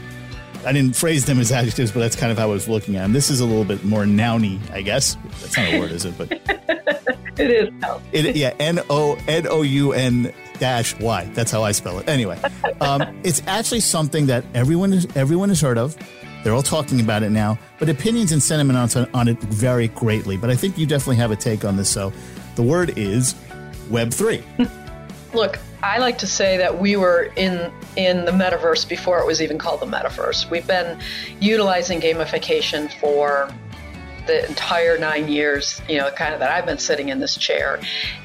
I 0.65 0.71
didn't 0.71 0.95
phrase 0.95 1.23
them 1.23 1.39
as 1.39 1.51
adjectives, 1.51 1.91
but 1.91 1.99
that's 1.99 2.15
kind 2.15 2.31
of 2.31 2.39
how 2.39 2.45
I 2.45 2.51
was 2.51 2.67
looking 2.67 2.95
at 2.95 3.03
them. 3.03 3.13
This 3.13 3.29
is 3.29 3.39
a 3.39 3.45
little 3.45 3.65
bit 3.65 3.85
more 3.85 4.05
nouny, 4.05 4.59
I 4.71 4.81
guess. 4.81 5.15
That's 5.41 5.55
not 5.55 5.73
a 5.73 5.79
word, 5.79 5.91
is 5.91 6.05
it? 6.05 6.17
But 6.17 6.31
it 7.37 7.51
is. 7.51 7.69
It, 8.13 8.35
yeah, 8.35 8.55
N 8.59 8.79
O 8.89 9.15
N 9.27 9.45
O 9.47 9.61
U 9.61 9.93
N 9.93 10.33
dash 10.57 10.99
Y. 10.99 11.29
That's 11.35 11.51
how 11.51 11.63
I 11.63 11.73
spell 11.73 11.99
it. 11.99 12.09
Anyway, 12.09 12.41
um, 12.81 13.03
it's 13.23 13.43
actually 13.45 13.81
something 13.81 14.25
that 14.25 14.43
everyone 14.55 14.91
is, 14.91 15.07
everyone 15.15 15.49
has 15.49 15.61
heard 15.61 15.77
of. 15.77 15.95
They're 16.43 16.53
all 16.53 16.63
talking 16.63 16.99
about 16.99 17.23
it 17.23 17.29
now, 17.29 17.59
but 17.77 17.89
opinions 17.89 18.31
and 18.31 18.41
sentiment 18.41 18.95
on, 18.95 19.07
on 19.13 19.27
it 19.27 19.39
vary 19.39 19.89
greatly. 19.89 20.35
But 20.35 20.49
I 20.49 20.55
think 20.55 20.77
you 20.79 20.87
definitely 20.87 21.17
have 21.17 21.29
a 21.31 21.35
take 21.35 21.63
on 21.63 21.77
this. 21.77 21.89
So 21.89 22.11
the 22.57 22.63
word 22.63 22.97
is 22.97 23.35
Web 23.89 24.11
three. 24.11 24.43
Look, 25.33 25.59
I 25.83 25.99
like 25.99 26.17
to 26.17 26.27
say 26.27 26.57
that 26.57 26.79
we 26.79 26.97
were 26.97 27.31
in 27.37 27.71
in 27.95 28.25
the 28.25 28.31
metaverse 28.31 28.89
before 28.89 29.19
it 29.19 29.27
was 29.27 29.41
even 29.41 29.57
called 29.57 29.79
the 29.79 29.85
metaverse. 29.85 30.49
We've 30.49 30.67
been 30.67 30.99
utilizing 31.39 32.01
gamification 32.01 32.91
for 32.99 33.49
the 34.25 34.45
entire 34.49 34.97
nine 34.97 35.29
years, 35.29 35.81
you 35.87 35.97
know, 35.97 36.09
kind 36.11 36.33
of 36.33 36.39
that 36.39 36.51
I've 36.51 36.65
been 36.65 36.79
sitting 36.79 37.09
in 37.09 37.19
this 37.19 37.37
chair. 37.37 37.79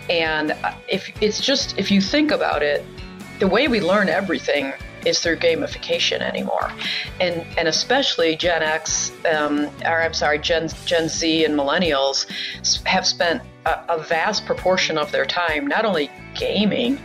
And 0.08 0.56
if 0.88 1.12
it's 1.22 1.40
just 1.40 1.78
if 1.78 1.90
you 1.90 2.00
think 2.00 2.32
about 2.32 2.62
it, 2.62 2.84
the 3.38 3.46
way 3.46 3.68
we 3.68 3.80
learn 3.80 4.08
everything 4.08 4.72
is 5.06 5.20
through 5.20 5.36
gamification 5.36 6.20
anymore, 6.20 6.72
and 7.20 7.44
and 7.58 7.68
especially 7.68 8.36
Gen 8.36 8.62
X, 8.62 9.12
um, 9.32 9.68
or 9.84 10.02
I'm 10.02 10.14
sorry, 10.14 10.38
Gen 10.38 10.68
Gen 10.86 11.08
Z 11.08 11.44
and 11.44 11.54
millennials 11.54 12.26
have 12.86 13.06
spent 13.06 13.42
a, 13.66 13.80
a 13.88 14.02
vast 14.02 14.46
proportion 14.46 14.98
of 14.98 15.12
their 15.12 15.26
time 15.26 15.66
not 15.66 15.84
only 15.84 16.10
gaming, 16.34 16.98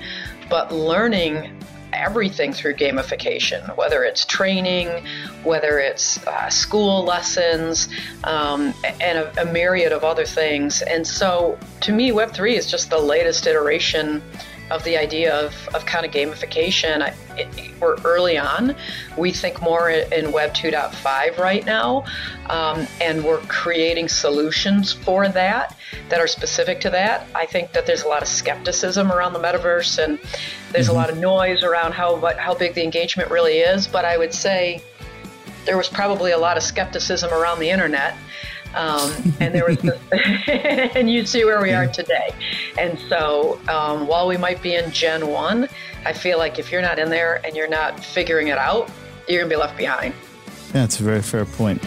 but 0.49 0.71
learning 0.71 1.53
everything 1.93 2.53
through 2.53 2.73
gamification, 2.73 3.75
whether 3.75 4.03
it's 4.03 4.25
training, 4.25 5.05
whether 5.43 5.79
it's 5.79 6.25
uh, 6.27 6.49
school 6.49 7.03
lessons, 7.03 7.89
um, 8.23 8.73
and 9.01 9.17
a, 9.17 9.41
a, 9.41 9.45
myriad 9.51 9.91
of 9.91 10.03
other 10.03 10.25
things. 10.25 10.81
And 10.81 11.05
so 11.07 11.57
to 11.81 11.91
me, 11.91 12.11
Web3 12.11 12.55
is 12.55 12.69
just 12.69 12.89
the 12.89 12.99
latest 12.99 13.47
iteration 13.47 14.21
of 14.69 14.83
the 14.83 14.97
idea 14.97 15.33
of, 15.33 15.53
of 15.73 15.85
kind 15.85 16.05
of 16.05 16.11
gamification. 16.11 17.01
I, 17.01 17.13
it, 17.37 17.47
we're 17.79 17.95
early 18.03 18.37
on. 18.37 18.75
We 19.17 19.31
think 19.31 19.61
more 19.61 19.89
in 19.89 20.31
Web 20.31 20.53
2.5 20.53 21.37
right 21.37 21.65
now, 21.65 22.05
um, 22.49 22.87
and 22.99 23.23
we're 23.23 23.39
creating 23.47 24.09
solutions 24.09 24.91
for 24.91 25.29
that 25.29 25.77
that 26.09 26.19
are 26.19 26.27
specific 26.27 26.79
to 26.81 26.89
that. 26.89 27.27
I 27.35 27.45
think 27.45 27.71
that 27.73 27.85
there's 27.85 28.03
a 28.03 28.07
lot 28.07 28.21
of 28.21 28.27
skepticism 28.27 29.11
around 29.11 29.33
the 29.33 29.39
metaverse, 29.39 30.03
and 30.03 30.19
there's 30.71 30.87
mm-hmm. 30.87 30.95
a 30.95 30.99
lot 30.99 31.09
of 31.09 31.17
noise 31.17 31.63
around 31.63 31.93
how 31.93 32.17
how 32.37 32.53
big 32.53 32.73
the 32.73 32.83
engagement 32.83 33.29
really 33.31 33.59
is. 33.59 33.87
But 33.87 34.05
I 34.05 34.17
would 34.17 34.33
say 34.33 34.81
there 35.65 35.77
was 35.77 35.89
probably 35.89 36.31
a 36.31 36.37
lot 36.37 36.57
of 36.57 36.63
skepticism 36.63 37.31
around 37.33 37.59
the 37.59 37.69
internet 37.69 38.17
um, 38.77 39.11
and 39.39 39.53
there 39.53 39.65
was, 39.65 39.77
this, 39.81 39.99
and 40.95 41.09
you 41.09 41.25
see 41.25 41.43
where 41.43 41.61
we 41.61 41.71
are 41.71 41.87
today. 41.87 42.29
And 42.77 42.97
so, 43.09 43.59
um, 43.67 44.07
while 44.07 44.27
we 44.27 44.37
might 44.37 44.61
be 44.61 44.75
in 44.75 44.91
Gen 44.91 45.27
One, 45.27 45.67
I 46.05 46.13
feel 46.13 46.37
like 46.37 46.59
if 46.59 46.71
you're 46.71 46.81
not 46.81 46.99
in 46.99 47.09
there 47.09 47.45
and 47.45 47.55
you're 47.55 47.67
not 47.67 48.03
figuring 48.03 48.47
it 48.47 48.57
out, 48.57 48.89
you're 49.27 49.41
gonna 49.41 49.49
be 49.49 49.55
left 49.55 49.77
behind. 49.77 50.13
That's 50.71 50.99
a 50.99 51.03
very 51.03 51.21
fair 51.21 51.45
point. 51.45 51.81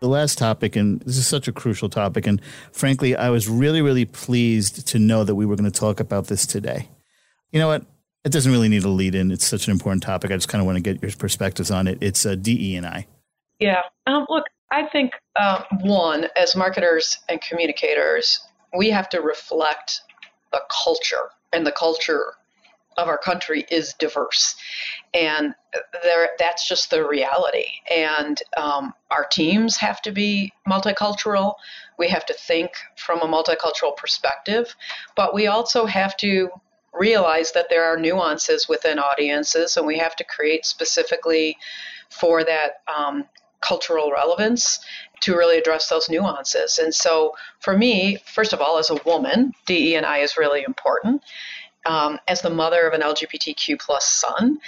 The 0.00 0.08
last 0.08 0.38
topic, 0.38 0.76
and 0.76 1.00
this 1.02 1.18
is 1.18 1.26
such 1.26 1.46
a 1.46 1.52
crucial 1.52 1.90
topic, 1.90 2.26
and 2.26 2.40
frankly, 2.72 3.14
I 3.14 3.28
was 3.28 3.48
really, 3.48 3.82
really 3.82 4.06
pleased 4.06 4.88
to 4.88 4.98
know 4.98 5.24
that 5.24 5.34
we 5.34 5.44
were 5.44 5.56
going 5.56 5.70
to 5.70 5.78
talk 5.78 6.00
about 6.00 6.28
this 6.28 6.46
today. 6.46 6.88
You 7.52 7.60
know 7.60 7.68
what? 7.68 7.84
It 8.24 8.32
doesn't 8.32 8.50
really 8.50 8.68
need 8.68 8.84
a 8.84 8.88
lead 8.88 9.14
in. 9.14 9.30
It's 9.30 9.46
such 9.46 9.66
an 9.66 9.72
important 9.72 10.02
topic. 10.02 10.30
I 10.30 10.36
just 10.36 10.48
kind 10.48 10.60
of 10.60 10.66
want 10.66 10.76
to 10.76 10.82
get 10.82 11.02
your 11.02 11.12
perspectives 11.12 11.70
on 11.70 11.86
it. 11.86 11.98
It's 12.00 12.24
uh, 12.24 12.34
DE 12.34 12.76
and 12.76 12.86
I. 12.86 13.06
Yeah. 13.58 13.82
Um, 14.06 14.26
look, 14.30 14.44
I 14.70 14.86
think, 14.86 15.12
uh, 15.36 15.64
one, 15.80 16.28
as 16.36 16.54
marketers 16.54 17.18
and 17.28 17.40
communicators, 17.40 18.40
we 18.76 18.90
have 18.90 19.08
to 19.10 19.20
reflect 19.20 20.02
the 20.52 20.62
culture, 20.84 21.30
and 21.52 21.66
the 21.66 21.72
culture 21.72 22.34
of 22.96 23.08
our 23.08 23.18
country 23.18 23.66
is 23.70 23.94
diverse. 23.94 24.56
And 25.14 25.54
there, 26.02 26.30
that's 26.38 26.68
just 26.68 26.90
the 26.90 27.06
reality. 27.06 27.66
And 27.90 28.40
um, 28.56 28.92
our 29.10 29.26
teams 29.30 29.76
have 29.76 30.02
to 30.02 30.12
be 30.12 30.52
multicultural. 30.68 31.54
We 31.98 32.08
have 32.08 32.26
to 32.26 32.34
think 32.34 32.72
from 32.96 33.20
a 33.20 33.26
multicultural 33.26 33.96
perspective, 33.96 34.74
but 35.16 35.34
we 35.34 35.46
also 35.46 35.86
have 35.86 36.16
to 36.18 36.50
realize 36.92 37.52
that 37.52 37.68
there 37.70 37.84
are 37.84 37.96
nuances 37.96 38.68
within 38.68 38.98
audiences, 38.98 39.76
and 39.76 39.86
we 39.86 39.98
have 39.98 40.16
to 40.16 40.24
create 40.24 40.66
specifically 40.66 41.56
for 42.10 42.44
that 42.44 42.82
um, 42.94 43.24
cultural 43.60 44.10
relevance 44.10 44.80
to 45.20 45.36
really 45.36 45.58
address 45.58 45.88
those 45.88 46.08
nuances. 46.08 46.78
And 46.78 46.94
so, 46.94 47.34
for 47.60 47.76
me, 47.76 48.18
first 48.26 48.52
of 48.52 48.60
all, 48.60 48.78
as 48.78 48.90
a 48.90 49.00
woman, 49.04 49.52
DE 49.66 49.94
and 49.94 50.06
I 50.06 50.18
is 50.18 50.36
really 50.36 50.62
important. 50.62 51.22
Um, 51.86 52.18
as 52.28 52.42
the 52.42 52.50
mother 52.50 52.86
of 52.86 52.92
an 52.92 53.00
LGBTQ 53.00 53.80
plus 53.80 54.04
son, 54.04 54.58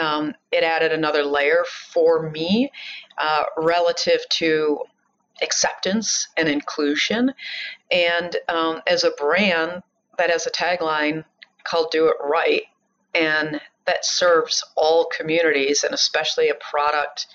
um, 0.00 0.34
it 0.52 0.62
added 0.62 0.92
another 0.92 1.24
layer 1.24 1.64
for 1.92 2.30
me 2.30 2.70
uh, 3.18 3.44
relative 3.56 4.20
to 4.30 4.80
acceptance 5.42 6.28
and 6.36 6.48
inclusion. 6.48 7.32
And 7.90 8.36
um, 8.48 8.82
as 8.86 9.04
a 9.04 9.10
brand 9.12 9.82
that 10.16 10.30
has 10.30 10.46
a 10.46 10.50
tagline 10.50 11.24
called 11.64 11.90
"Do 11.90 12.06
It 12.06 12.16
Right," 12.22 12.64
and 13.14 13.60
that 13.86 14.04
serves 14.04 14.62
all 14.76 15.06
communities, 15.06 15.82
and 15.82 15.92
especially 15.92 16.48
a 16.50 16.54
product 16.54 17.26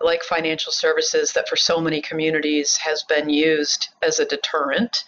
like 0.00 0.22
financial 0.22 0.72
services 0.72 1.32
that 1.32 1.48
for 1.48 1.56
so 1.56 1.80
many 1.80 2.00
communities 2.00 2.76
has 2.78 3.02
been 3.02 3.28
used 3.28 3.88
as 4.02 4.18
a 4.18 4.24
deterrent 4.24 5.04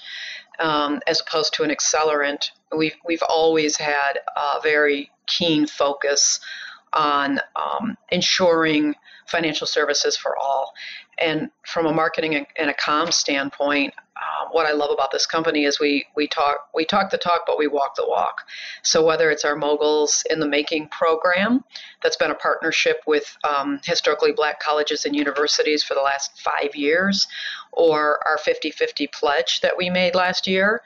um, 0.59 1.01
as 1.07 1.21
opposed 1.21 1.55
to 1.55 1.63
an 1.63 1.71
accelerant. 1.71 2.51
We've, 2.77 2.97
we've 3.05 3.23
always 3.29 3.77
had 3.77 4.21
a 4.37 4.61
very 4.63 5.11
keen 5.27 5.67
focus 5.67 6.41
on 6.93 7.41
um, 7.57 7.97
ensuring 8.11 8.95
financial 9.27 9.67
services 9.67 10.17
for 10.17 10.37
all. 10.37 10.73
And 11.23 11.50
from 11.64 11.87
a 11.87 11.93
marketing 11.93 12.47
and 12.57 12.69
a 12.69 12.75
comms 12.75 13.14
standpoint, 13.14 13.95
uh, 14.17 14.49
what 14.50 14.67
I 14.67 14.73
love 14.73 14.91
about 14.91 15.11
this 15.12 15.25
company 15.25 15.64
is 15.64 15.79
we 15.79 16.05
we 16.17 16.26
talk 16.26 16.69
we 16.75 16.85
talk 16.85 17.11
the 17.11 17.19
talk, 17.19 17.43
but 17.47 17.59
we 17.59 17.69
walk 17.69 17.95
the 17.95 18.05
walk. 18.07 18.43
So 18.83 19.05
whether 19.05 19.31
it's 19.31 19.45
our 19.45 19.55
moguls 19.57 20.25
in 20.31 20.41
the 20.41 20.49
making 20.49 20.88
program, 20.88 21.64
that's 22.02 22.17
been 22.17 22.31
a 22.31 22.35
partnership 22.35 23.00
with 23.07 23.37
um, 23.45 23.81
historically 23.85 24.33
black 24.33 24.61
colleges 24.61 25.05
and 25.05 25.14
universities 25.14 25.83
for 25.83 25.95
the 25.95 26.00
last 26.00 26.41
five 26.41 26.75
years, 26.75 27.29
or 27.73 28.21
our 28.26 28.37
50-50 28.38 29.11
pledge 29.12 29.61
that 29.61 29.76
we 29.76 29.91
made 29.91 30.14
last 30.14 30.47
year 30.47 30.83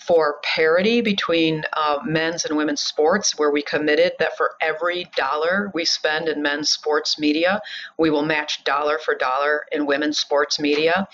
for 0.00 0.40
parity 0.42 1.02
between 1.02 1.62
uh, 1.74 1.98
men's 2.04 2.44
and 2.44 2.56
women's 2.56 2.80
sports, 2.80 3.38
where 3.38 3.50
we 3.50 3.62
committed 3.62 4.12
that 4.18 4.36
for 4.36 4.52
every 4.60 5.06
dollar 5.14 5.70
we 5.74 5.84
spend 5.84 6.28
in 6.28 6.40
men's 6.42 6.70
sports 6.70 7.18
media, 7.18 7.60
we 7.98 8.10
will 8.10 8.24
match 8.24 8.64
dollar 8.64 8.98
for 8.98 9.14
dollar 9.14 9.66
in 9.72 9.86
women's 9.86 10.18
sports 10.18 10.58
media, 10.58 11.06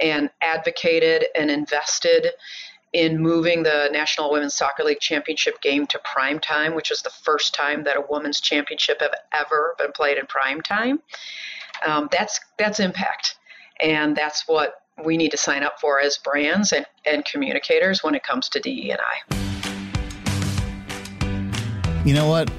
and 0.00 0.30
advocated 0.40 1.26
and 1.34 1.50
invested 1.50 2.28
in 2.94 3.18
moving 3.18 3.62
the 3.62 3.88
National 3.92 4.30
Women's 4.32 4.54
Soccer 4.54 4.84
League 4.84 5.00
Championship 5.00 5.60
game 5.60 5.86
to 5.86 6.00
prime 6.00 6.38
time, 6.38 6.74
which 6.74 6.90
is 6.90 7.02
the 7.02 7.10
first 7.10 7.54
time 7.54 7.84
that 7.84 7.96
a 7.96 8.04
women's 8.08 8.40
championship 8.40 9.00
have 9.00 9.14
ever 9.32 9.74
been 9.78 9.92
played 9.92 10.18
in 10.18 10.26
prime 10.26 10.60
time. 10.60 11.00
Um, 11.86 12.08
that's 12.10 12.40
that's 12.58 12.80
impact, 12.80 13.36
and 13.80 14.16
that's 14.16 14.46
what 14.46 14.81
we 15.04 15.16
need 15.16 15.30
to 15.30 15.36
sign 15.36 15.62
up 15.62 15.80
for 15.80 16.00
as 16.00 16.18
brands 16.18 16.72
and, 16.72 16.86
and 17.06 17.24
communicators 17.24 18.02
when 18.02 18.14
it 18.14 18.22
comes 18.22 18.48
to 18.50 18.60
DE&I. 18.60 18.96
You 22.04 22.14
know 22.14 22.28
what? 22.28 22.50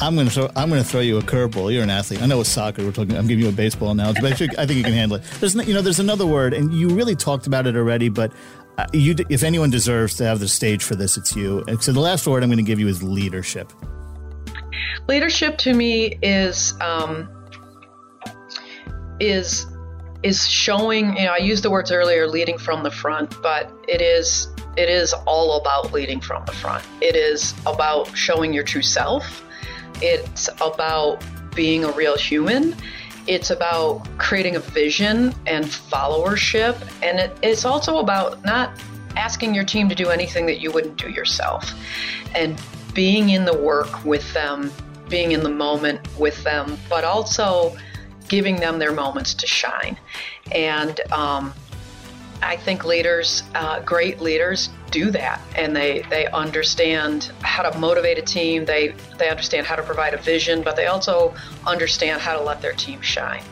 I'm 0.00 0.14
going 0.14 0.26
to 0.26 0.32
throw. 0.32 0.50
I'm 0.54 0.68
going 0.68 0.82
to 0.82 0.88
throw 0.88 1.00
you 1.00 1.16
a 1.16 1.22
curveball. 1.22 1.72
You're 1.72 1.82
an 1.82 1.90
athlete. 1.90 2.20
I 2.20 2.26
know 2.26 2.40
it's 2.40 2.50
soccer. 2.50 2.84
We're 2.84 2.92
talking. 2.92 3.16
I'm 3.16 3.26
giving 3.26 3.44
you 3.44 3.48
a 3.48 3.52
baseball 3.52 3.90
analogy, 3.90 4.20
but 4.20 4.32
I, 4.32 4.34
should, 4.36 4.54
I 4.56 4.66
think 4.66 4.76
you 4.76 4.84
can 4.84 4.92
handle 4.92 5.16
it. 5.16 5.24
There's, 5.40 5.54
you 5.54 5.72
know, 5.72 5.80
there's 5.80 6.00
another 6.00 6.26
word, 6.26 6.52
and 6.52 6.72
you 6.72 6.90
really 6.90 7.16
talked 7.16 7.46
about 7.46 7.66
it 7.66 7.76
already. 7.76 8.10
But 8.10 8.30
uh, 8.76 8.86
you, 8.92 9.14
if 9.30 9.42
anyone 9.42 9.70
deserves 9.70 10.14
to 10.16 10.24
have 10.24 10.38
the 10.38 10.48
stage 10.48 10.84
for 10.84 10.96
this, 10.96 11.16
it's 11.16 11.34
you. 11.34 11.64
And 11.66 11.82
so 11.82 11.92
the 11.92 12.00
last 12.00 12.26
word 12.26 12.42
I'm 12.42 12.50
going 12.50 12.58
to 12.58 12.62
give 12.62 12.78
you 12.78 12.88
is 12.88 13.02
leadership. 13.02 13.72
Leadership 15.08 15.56
to 15.58 15.72
me 15.72 16.18
is 16.20 16.74
um, 16.80 17.28
is 19.18 19.66
is 20.26 20.48
showing, 20.48 21.16
you 21.16 21.24
know, 21.24 21.32
I 21.32 21.36
used 21.36 21.62
the 21.62 21.70
words 21.70 21.92
earlier, 21.92 22.26
leading 22.26 22.58
from 22.58 22.82
the 22.82 22.90
front, 22.90 23.40
but 23.42 23.70
it 23.86 24.02
is 24.02 24.48
it 24.76 24.88
is 24.88 25.12
all 25.24 25.58
about 25.58 25.92
leading 25.92 26.20
from 26.20 26.44
the 26.44 26.52
front. 26.52 26.84
It 27.00 27.14
is 27.14 27.54
about 27.64 28.14
showing 28.14 28.52
your 28.52 28.64
true 28.64 28.82
self. 28.82 29.44
It's 30.02 30.50
about 30.60 31.24
being 31.54 31.84
a 31.84 31.92
real 31.92 32.16
human. 32.18 32.74
It's 33.26 33.50
about 33.50 34.06
creating 34.18 34.56
a 34.56 34.60
vision 34.60 35.32
and 35.46 35.64
followership. 35.64 36.76
And 37.02 37.20
it, 37.20 37.38
it's 37.42 37.64
also 37.64 37.98
about 37.98 38.44
not 38.44 38.78
asking 39.16 39.54
your 39.54 39.64
team 39.64 39.88
to 39.88 39.94
do 39.94 40.10
anything 40.10 40.44
that 40.46 40.60
you 40.60 40.70
wouldn't 40.72 40.98
do 40.98 41.08
yourself 41.08 41.72
and 42.34 42.60
being 42.92 43.30
in 43.30 43.44
the 43.46 43.56
work 43.56 44.04
with 44.04 44.30
them, 44.34 44.70
being 45.08 45.32
in 45.32 45.42
the 45.42 45.48
moment 45.48 46.00
with 46.18 46.42
them, 46.44 46.76
but 46.90 47.04
also 47.04 47.74
giving 48.28 48.56
them 48.56 48.78
their 48.78 48.92
moments 48.92 49.34
to 49.34 49.46
shine. 49.46 49.96
And 50.52 51.00
um, 51.12 51.54
I 52.42 52.56
think 52.56 52.84
leaders, 52.84 53.42
uh, 53.54 53.80
great 53.80 54.20
leaders, 54.20 54.68
do 54.90 55.10
that, 55.10 55.40
and 55.56 55.74
they 55.74 56.02
they 56.10 56.26
understand 56.26 57.32
how 57.42 57.68
to 57.68 57.76
motivate 57.78 58.18
a 58.18 58.22
team. 58.22 58.64
They 58.64 58.94
they 59.18 59.28
understand 59.28 59.66
how 59.66 59.76
to 59.76 59.82
provide 59.82 60.14
a 60.14 60.18
vision, 60.18 60.62
but 60.62 60.76
they 60.76 60.86
also 60.86 61.34
understand 61.66 62.20
how 62.20 62.36
to 62.36 62.42
let 62.42 62.60
their 62.60 62.72
team 62.72 63.00
shine. 63.00 63.42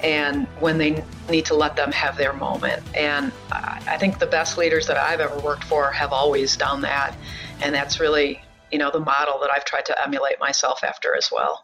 And 0.00 0.46
when 0.60 0.76
they 0.76 1.02
need 1.30 1.46
to 1.46 1.54
let 1.54 1.76
them 1.76 1.90
have 1.92 2.16
their 2.16 2.32
moment. 2.32 2.82
And 2.94 3.32
I 3.50 3.96
think 3.96 4.18
the 4.18 4.26
best 4.26 4.58
leaders 4.58 4.86
that 4.88 4.98
I've 4.98 5.20
ever 5.20 5.38
worked 5.38 5.64
for 5.64 5.90
have 5.92 6.12
always 6.12 6.56
done 6.56 6.82
that. 6.82 7.16
And 7.62 7.74
that's 7.74 8.00
really, 8.00 8.42
you 8.70 8.78
know, 8.78 8.90
the 8.90 9.00
model 9.00 9.38
that 9.40 9.50
I've 9.50 9.64
tried 9.64 9.86
to 9.86 10.04
emulate 10.04 10.38
myself 10.38 10.84
after 10.84 11.16
as 11.16 11.30
well. 11.32 11.62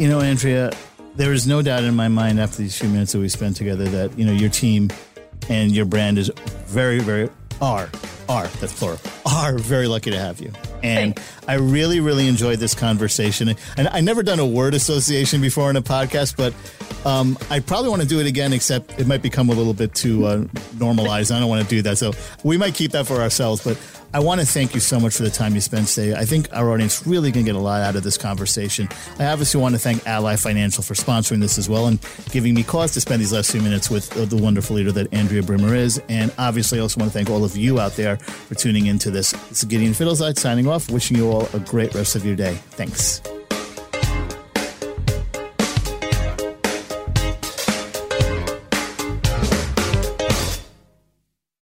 You 0.00 0.08
know, 0.08 0.22
Andrea, 0.22 0.72
there 1.14 1.34
is 1.34 1.46
no 1.46 1.60
doubt 1.60 1.84
in 1.84 1.94
my 1.94 2.08
mind 2.08 2.40
after 2.40 2.56
these 2.56 2.74
few 2.74 2.88
minutes 2.88 3.12
that 3.12 3.18
we 3.18 3.28
spent 3.28 3.56
together 3.56 3.84
that 3.84 4.18
you 4.18 4.24
know 4.24 4.32
your 4.32 4.48
team 4.48 4.88
and 5.50 5.72
your 5.72 5.84
brand 5.84 6.16
is 6.16 6.30
very, 6.64 7.00
very 7.00 7.28
are 7.60 7.90
are 8.26 8.46
that's 8.46 8.72
plural 8.72 8.98
are 9.26 9.58
very 9.58 9.88
lucky 9.88 10.10
to 10.10 10.18
have 10.18 10.40
you. 10.40 10.54
And 10.82 11.20
I 11.50 11.54
really, 11.54 11.98
really 11.98 12.28
enjoyed 12.28 12.60
this 12.60 12.76
conversation. 12.76 13.56
And 13.76 13.88
I 13.88 14.00
never 14.00 14.22
done 14.22 14.38
a 14.38 14.46
word 14.46 14.72
association 14.72 15.40
before 15.40 15.68
in 15.68 15.74
a 15.74 15.82
podcast, 15.82 16.36
but 16.36 16.54
um, 17.04 17.36
I 17.50 17.58
probably 17.58 17.90
want 17.90 18.02
to 18.02 18.08
do 18.08 18.20
it 18.20 18.26
again, 18.26 18.52
except 18.52 19.00
it 19.00 19.08
might 19.08 19.20
become 19.20 19.48
a 19.48 19.52
little 19.52 19.74
bit 19.74 19.92
too 19.92 20.26
uh, 20.26 20.44
normalized. 20.78 21.32
I 21.32 21.40
don't 21.40 21.48
want 21.48 21.64
to 21.64 21.68
do 21.68 21.82
that. 21.82 21.98
So 21.98 22.12
we 22.44 22.56
might 22.56 22.74
keep 22.74 22.92
that 22.92 23.08
for 23.08 23.16
ourselves. 23.16 23.64
But 23.64 23.76
I 24.12 24.18
want 24.18 24.40
to 24.40 24.46
thank 24.46 24.74
you 24.74 24.80
so 24.80 24.98
much 24.98 25.14
for 25.14 25.22
the 25.22 25.30
time 25.30 25.54
you 25.54 25.60
spent 25.60 25.86
today. 25.86 26.14
I 26.14 26.24
think 26.24 26.48
our 26.52 26.72
audience 26.72 27.06
really 27.06 27.30
can 27.30 27.44
get 27.44 27.54
a 27.54 27.60
lot 27.60 27.80
out 27.82 27.94
of 27.94 28.02
this 28.02 28.18
conversation. 28.18 28.88
I 29.20 29.26
obviously 29.26 29.60
want 29.60 29.76
to 29.76 29.78
thank 29.78 30.04
Ally 30.06 30.34
Financial 30.34 30.82
for 30.82 30.94
sponsoring 30.94 31.40
this 31.40 31.58
as 31.58 31.68
well 31.68 31.86
and 31.86 32.00
giving 32.30 32.54
me 32.54 32.64
cause 32.64 32.92
to 32.94 33.00
spend 33.00 33.20
these 33.20 33.32
last 33.32 33.52
few 33.52 33.62
minutes 33.62 33.88
with 33.88 34.10
the 34.10 34.36
wonderful 34.36 34.74
leader 34.74 34.90
that 34.92 35.14
Andrea 35.14 35.42
Brimmer 35.44 35.76
is. 35.76 36.02
And 36.08 36.32
obviously, 36.38 36.80
I 36.80 36.82
also 36.82 36.98
want 36.98 37.12
to 37.12 37.16
thank 37.16 37.30
all 37.30 37.44
of 37.44 37.56
you 37.56 37.78
out 37.78 37.92
there 37.92 38.16
for 38.16 38.56
tuning 38.56 38.86
into 38.86 39.12
this. 39.12 39.30
This 39.30 39.62
is 39.62 39.64
Gideon 39.64 39.92
Fidelzeid 39.92 40.38
signing 40.38 40.66
off, 40.66 40.90
wishing 40.90 41.16
you 41.16 41.30
all 41.40 41.48
a 41.54 41.60
great 41.60 41.94
rest 41.94 42.16
of 42.16 42.24
your 42.24 42.36
day. 42.36 42.54
Thanks. 42.54 43.22